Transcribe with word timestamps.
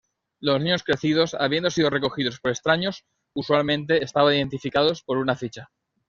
Los 0.39 0.59
niños 0.59 0.81
crecidos, 0.81 1.35
habiendo 1.35 1.69
sido 1.69 1.91
recogidos 1.91 2.39
por 2.39 2.49
extraños, 2.49 3.05
usualmente 3.35 4.03
estaban 4.03 4.33
identificados 4.33 5.03
por 5.03 5.17
una 5.19 5.35
ficha. 5.35 5.69